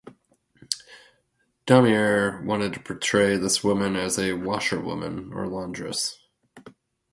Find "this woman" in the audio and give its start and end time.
3.37-3.95